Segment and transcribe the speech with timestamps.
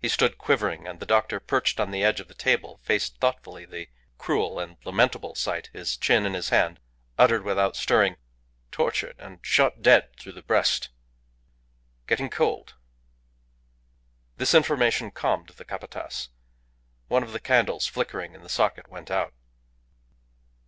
[0.00, 3.64] He stood quivering, and the doctor, perched on the edge of the table, facing thoughtfully
[3.64, 6.78] the cruel and lamentable sight, his chin in his hand,
[7.18, 8.18] uttered, without stirring
[8.70, 10.90] "Tortured and shot dead through the breast
[12.06, 12.74] getting cold."
[14.36, 16.28] This information calmed the Capataz.
[17.08, 19.34] One of the candles flickering in the socket went out.